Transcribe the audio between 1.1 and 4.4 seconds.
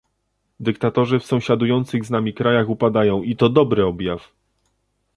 w sąsiadujących z nami krajach upadają i to dobry objaw